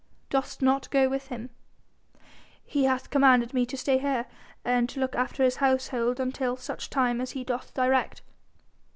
[0.31, 1.51] "Dost not go with him?"
[2.65, 4.25] "He hath commanded me to stay here
[4.65, 8.23] and to look after his household until such time as he doth direct."